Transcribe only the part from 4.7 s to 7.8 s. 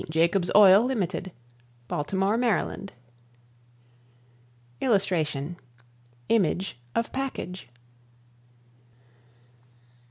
[Illustration: Image of package.